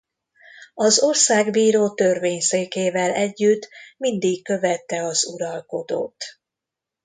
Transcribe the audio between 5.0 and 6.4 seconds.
az uralkodót.